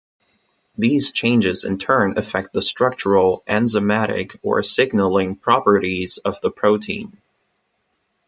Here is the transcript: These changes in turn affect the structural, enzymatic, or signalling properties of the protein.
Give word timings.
These 0.79 1.11
changes 1.11 1.63
in 1.63 1.77
turn 1.77 2.17
affect 2.17 2.53
the 2.53 2.61
structural, 2.63 3.43
enzymatic, 3.47 4.35
or 4.41 4.63
signalling 4.63 5.35
properties 5.35 6.17
of 6.17 6.41
the 6.41 6.49
protein. 6.49 7.21